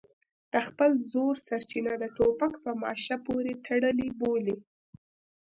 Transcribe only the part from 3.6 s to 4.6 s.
تړلې بولي.